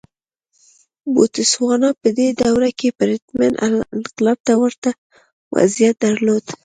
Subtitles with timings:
[1.13, 3.53] بوتسوانا په دې دوره کې پرتمین
[3.97, 4.89] انقلاب ته ورته
[5.55, 6.45] وضعیت درلود.